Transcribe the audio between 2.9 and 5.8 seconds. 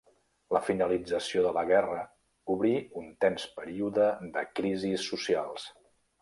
un tens període de crisis socials.